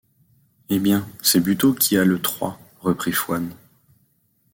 [0.71, 1.07] Eh bien!
[1.21, 3.45] c’est Buteau qui a le trois, reprit Fouan.